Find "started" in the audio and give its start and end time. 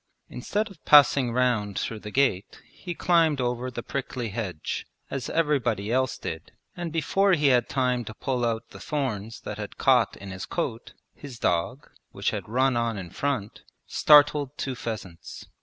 13.85-14.49